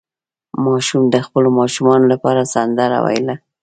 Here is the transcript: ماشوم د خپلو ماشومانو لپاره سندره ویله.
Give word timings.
ماشوم 0.65 1.03
د 1.09 1.15
خپلو 1.25 1.49
ماشومانو 1.59 2.05
لپاره 2.13 2.49
سندره 2.53 2.97
ویله. 3.05 3.35